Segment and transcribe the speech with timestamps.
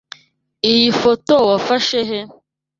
[0.71, 2.19] Iyi foto wafashe he?